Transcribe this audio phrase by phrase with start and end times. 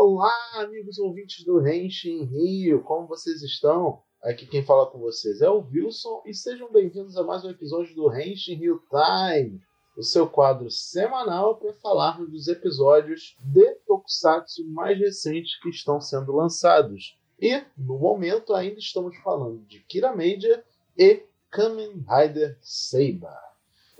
[0.00, 4.00] Olá, amigos ouvintes do Renshin Rio, como vocês estão?
[4.22, 7.96] Aqui quem fala com vocês é o Wilson e sejam bem-vindos a mais um episódio
[7.96, 9.60] do Renshin Rio Time,
[9.96, 16.30] o seu quadro semanal para falarmos dos episódios de Tokusatsu mais recentes que estão sendo
[16.30, 17.18] lançados.
[17.40, 20.62] E, no momento, ainda estamos falando de Kira Major
[20.96, 23.36] e Kamen Rider Seiba.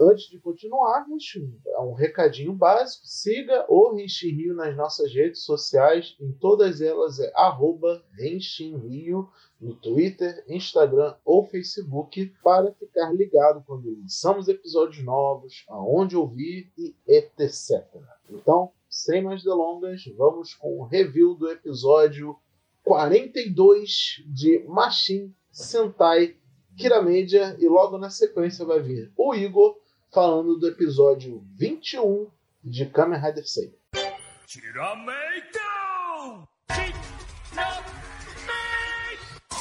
[0.01, 1.25] Antes de continuarmos,
[1.81, 6.17] um recadinho básico: siga o Renshin Rio nas nossas redes sociais.
[6.21, 7.33] Em todas elas é
[8.13, 9.29] Renshin Rio
[9.61, 16.95] no Twitter, Instagram ou Facebook para ficar ligado quando lançamos episódios novos, aonde ouvir e
[17.09, 17.85] etc.
[18.31, 22.39] Então, sem mais delongas, vamos com o review do episódio
[22.85, 26.37] 42 de Machine Sentai
[26.77, 29.77] Kiramedia e logo na sequência vai vir o Igor
[30.13, 32.29] falando do episódio 21
[32.65, 33.79] de Kamen Rider Saber.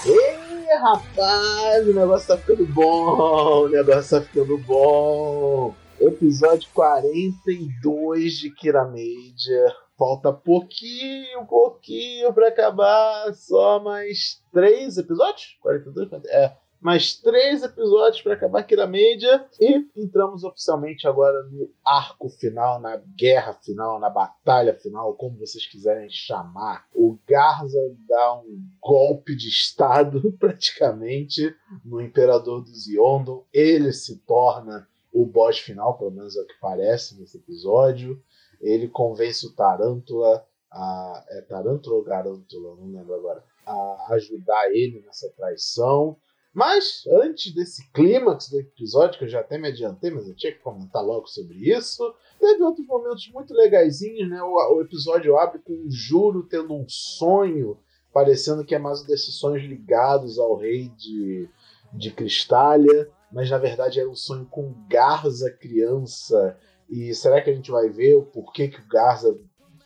[0.06, 5.76] Ei, rapaz, o negócio tá ficando bom, o negócio tá ficando bom.
[6.00, 9.76] Episódio 42 de Kiramedia.
[9.98, 13.34] Falta pouquinho, pouquinho pra acabar.
[13.34, 15.58] Só mais três episódios?
[15.60, 16.24] 42?
[16.28, 22.30] É mais três episódios para acabar aqui na média e entramos oficialmente agora no arco
[22.30, 26.88] final, na guerra final, na batalha final, como vocês quiserem chamar.
[26.94, 33.46] O Garza dá um golpe de estado praticamente no Imperador dos Yondon.
[33.54, 38.22] Ele se torna o boss final, pelo menos é o que parece nesse episódio.
[38.62, 41.26] Ele convence o Tarântula a.
[41.30, 42.76] É Tarântula ou Garântula?
[42.76, 43.44] Não lembro agora.
[43.66, 46.18] A ajudar ele nessa traição.
[46.58, 50.52] Mas antes desse clímax do episódio, que eu já até me adiantei, mas eu tinha
[50.52, 54.42] que comentar logo sobre isso, teve outros momentos muito legaisinhos, né?
[54.42, 57.78] O, o episódio abre com o Juro tendo um sonho,
[58.12, 61.48] parecendo que é mais um desses sonhos ligados ao rei de,
[61.94, 66.58] de Cristália, mas na verdade era um sonho com Garza criança.
[66.90, 69.40] E será que a gente vai ver o porquê que o Garza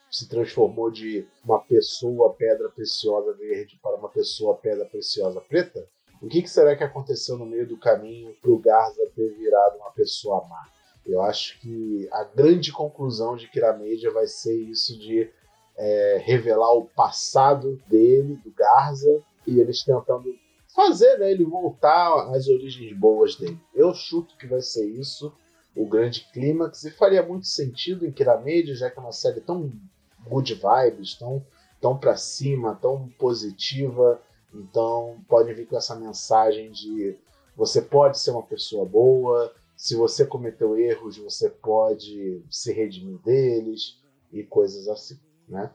[0.09, 5.85] se transformou de uma pessoa pedra preciosa verde para uma pessoa pedra preciosa preta?
[6.21, 9.77] O que, que será que aconteceu no meio do caminho para o Garza ter virado
[9.77, 10.69] uma pessoa má?
[11.03, 15.27] Eu acho que a grande conclusão de Kiramedia vai ser isso de
[15.75, 20.31] é, revelar o passado dele, do Garza, e eles tentando
[20.75, 23.59] fazer né, ele voltar às origens boas dele.
[23.73, 25.33] Eu chuto que vai ser isso,
[25.75, 29.71] o grande clímax, e faria muito sentido em Kiramedia, já que é uma série tão
[30.27, 31.43] good vibes, tão,
[31.81, 34.21] tão pra cima, tão positiva,
[34.53, 37.17] então, pode vir com essa mensagem de
[37.55, 43.99] você pode ser uma pessoa boa, se você cometeu erros, você pode se redimir deles
[44.31, 45.71] e coisas assim, né?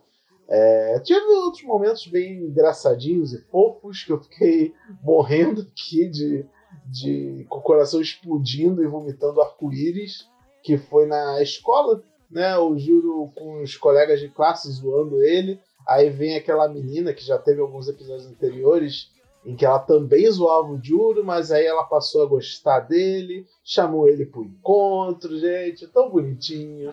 [0.48, 4.72] É, tive outros momentos bem engraçadinhos e fofos que eu fiquei
[5.02, 6.46] morrendo aqui de,
[6.86, 10.28] de com o coração explodindo e vomitando arco-íris,
[10.62, 12.54] que foi na escola, né?
[12.54, 15.60] Eu juro com os colegas de classe zoando ele.
[15.86, 19.10] Aí vem aquela menina que já teve alguns episódios anteriores
[19.44, 24.08] em que ela também zoava o Juro, mas aí ela passou a gostar dele, chamou
[24.08, 26.90] ele pro encontro, gente, tão bonitinho.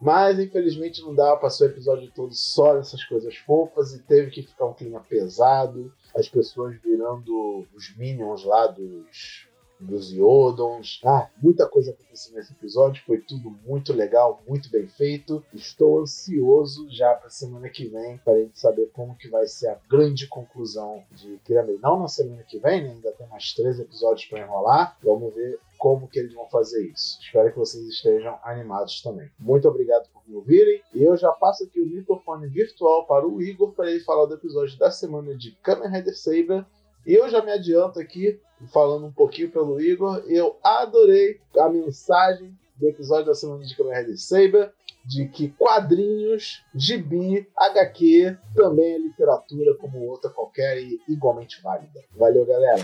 [0.00, 4.42] Mas infelizmente não dava, passou o episódio todo só nessas coisas fofas e teve que
[4.42, 5.92] ficar um clima pesado.
[6.14, 9.46] As pessoas virando os minions lá dos
[9.78, 11.00] dos Iodons.
[11.04, 15.44] Ah, muita coisa aconteceu nesse episódio, foi tudo muito legal, muito bem feito.
[15.52, 19.68] Estou ansioso já para semana que vem para a gente saber como que vai ser
[19.68, 21.78] a grande conclusão de Kiramei.
[21.82, 22.90] Não na semana que vem, né?
[22.90, 24.96] ainda tem mais três episódios para enrolar.
[25.02, 27.18] Vamos ver como que eles vão fazer isso.
[27.20, 29.30] Espero que vocês estejam animados também.
[29.38, 30.82] Muito obrigado por me ouvirem.
[30.94, 34.34] E eu já passo aqui o microfone virtual para o Igor para ele falar do
[34.34, 36.64] episódio da semana de Kamen Rider Saber.
[37.06, 38.40] E eu já me adianto aqui
[38.72, 40.24] falando um pouquinho pelo Igor.
[40.26, 44.72] Eu adorei a mensagem do episódio da semana de Kamen Rider Saber
[45.04, 52.02] de que quadrinhos, gibi, HQ também é literatura como outra qualquer e igualmente válida.
[52.16, 52.82] Valeu, galera!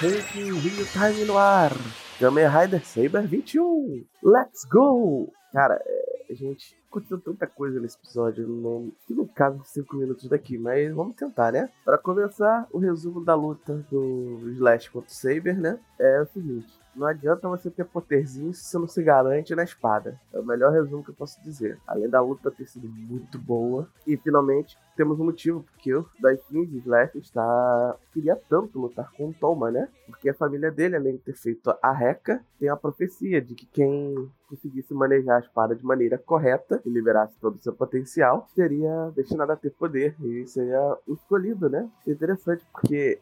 [0.00, 1.70] Ranking Rio Time no ar!
[2.18, 4.04] Kamen Rider Saber 21!
[4.20, 5.32] Let's go!
[5.52, 10.58] Cara, é, gente, aconteceu tanta coisa nesse episódio, não, que não cabe 5 minutos daqui,
[10.58, 11.70] mas vamos tentar, né?
[11.84, 15.78] Para começar, o resumo da luta do Slash contra o Saber, né?
[15.98, 16.80] É o seguinte.
[16.94, 20.20] Não adianta você ter poderzinho se você não se garante na espada.
[20.32, 21.78] É o melhor resumo que eu posso dizer.
[21.86, 23.88] Além da luta ter sido muito boa.
[24.06, 29.28] E finalmente temos um motivo porque o Daishin de Slash está queria tanto lutar com
[29.28, 29.88] o Toma, né?
[30.06, 33.66] Porque a família dele, além de ter feito a Reca, tem a profecia de que
[33.66, 39.10] quem conseguisse manejar a espada de maneira correta e liberasse todo o seu potencial, seria
[39.14, 41.88] destinado a ter poder e seria o escolhido, né?
[42.06, 43.20] É interessante porque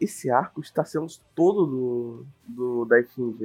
[0.00, 2.88] esse arco está sendo todo do, do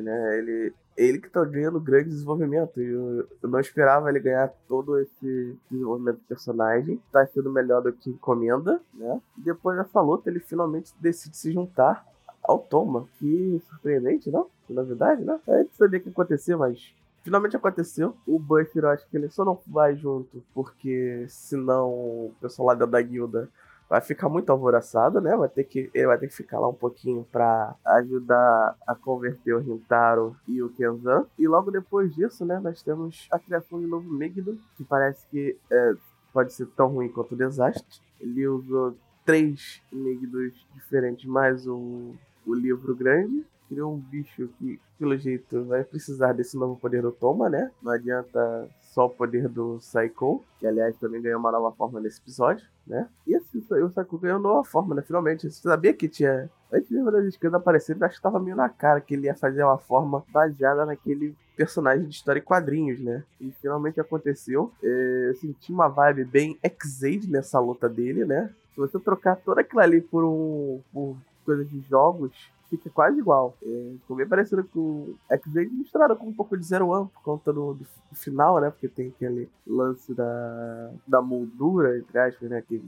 [0.02, 0.38] né?
[0.38, 2.80] Ele, ele que tá ganhando grande desenvolvimento.
[2.80, 7.02] Eu, eu não esperava ele ganhar todo esse desenvolvimento do personagem.
[7.12, 9.22] Tá sendo melhor do que encomenda, né?
[9.38, 12.06] E depois dessa luta, ele finalmente decide se juntar
[12.44, 13.08] ao Toma.
[13.18, 14.48] Que surpreendente, não?
[14.70, 15.40] Na verdade, né?
[15.48, 18.16] A gente sabia que ia acontecer, mas finalmente aconteceu.
[18.26, 22.74] O Buster, eu acho que ele só não vai junto, porque senão o pessoal lá
[22.74, 23.50] da guilda
[23.90, 25.36] vai ficar muito alvoroçado, né?
[25.36, 29.54] Vai ter que, ele vai ter que ficar lá um pouquinho para ajudar a converter
[29.54, 31.26] o Rintaro e o Kenzan.
[31.38, 35.28] E logo depois disso, né, nós temos a criação de um novo Megiddo, que parece
[35.28, 35.94] que é,
[36.32, 38.00] pode ser tão ruim quanto o Desastre.
[38.20, 38.96] Ele usou
[39.26, 42.14] três Megiddos diferentes, mais o,
[42.48, 47.10] o livro grande criou um bicho que, pelo jeito, vai precisar desse novo poder do
[47.10, 47.72] Toma, né?
[47.82, 52.20] Não adianta só o poder do Saiko, que aliás também ganhou uma nova forma nesse
[52.20, 53.08] episódio, né?
[53.26, 55.02] E assim, o Saiko ganhou uma nova forma, né?
[55.02, 55.50] Finalmente.
[55.50, 56.50] Você sabia que tinha.
[56.70, 59.64] Antes mesmo das esquerdas aparecerem, acho que tava meio na cara que ele ia fazer
[59.64, 63.24] uma forma baseada naquele personagem de história e quadrinhos, né?
[63.40, 64.72] E finalmente aconteceu.
[64.84, 68.54] É, eu senti uma vibe bem X-Aid nessa luta dele, né?
[68.74, 70.82] Se você trocar toda aquilo ali por um.
[70.92, 71.16] por
[71.46, 72.32] coisas de jogos,
[72.72, 73.56] fica quase igual.
[73.62, 77.22] É, ficou bem parecido com o X-Men misturado com um pouco de Zero One por
[77.22, 78.70] conta do, do, final, né?
[78.70, 82.62] Porque tem aquele lance da, da moldura, entre aspas, né?
[82.62, 82.82] Que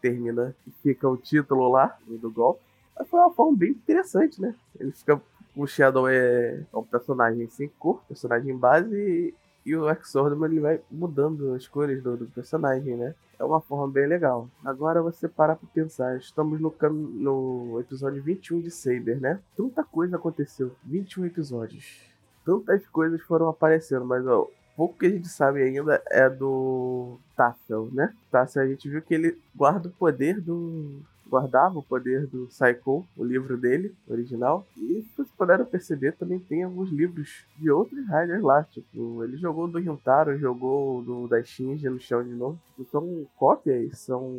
[0.00, 2.60] termina e fica o título lá do golpe.
[2.96, 4.54] Mas foi uma forma bem interessante, né?
[4.78, 5.20] Ele fica.
[5.56, 9.34] O Shadow é, é um personagem sem cor, personagem base, e
[9.72, 13.14] o Exordium ele vai mudando as cores do, do, personagem, né?
[13.38, 14.48] É uma forma bem legal.
[14.64, 19.40] Agora você para pra pensar, estamos no, no episódio 21 de Saber, né?
[19.56, 22.00] Tanta coisa aconteceu, 21 episódios.
[22.44, 27.88] Tantas coisas foram aparecendo, mas ó, pouco que a gente sabe ainda é do Tassel,
[27.92, 28.12] né?
[28.30, 31.00] Tassel a gente viu que ele guarda o poder do
[31.34, 34.64] guardava o poder do Psycho, o livro dele, original.
[34.76, 38.62] E se vocês puderam perceber, também tem alguns livros de outros Riders lá.
[38.62, 42.58] Tipo, ele jogou do Ryutaro, jogou do da no chão de novo.
[42.68, 44.38] Tipo, são cópias, são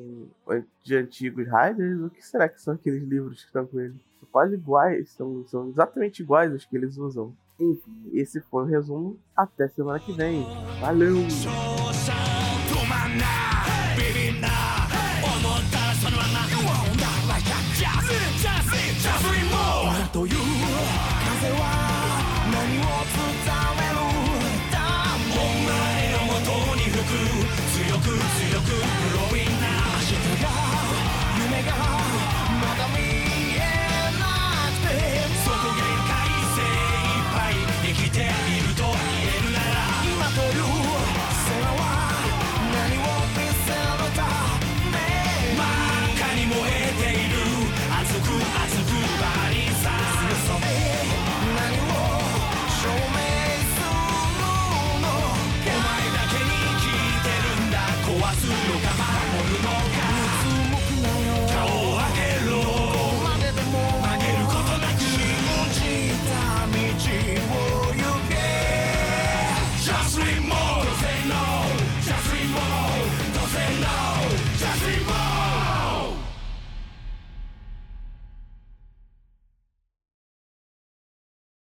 [0.83, 1.99] de antigos Riders.
[1.99, 3.95] O que será que são aqueles livros que estão com ele?
[4.19, 7.33] São quase iguais, são, são exatamente iguais os que eles usam.
[7.59, 9.19] Enfim, esse foi o resumo.
[9.35, 10.45] Até semana que vem.
[10.79, 11.15] Valeu!